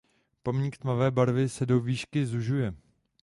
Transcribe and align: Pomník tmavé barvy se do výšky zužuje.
Pomník 0.43 0.77
tmavé 0.77 1.11
barvy 1.11 1.49
se 1.49 1.65
do 1.65 1.79
výšky 1.79 2.25
zužuje. 2.25 2.73